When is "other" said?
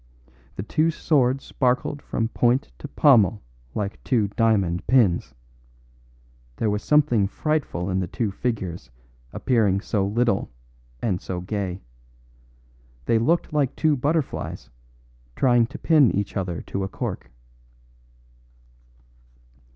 16.35-16.61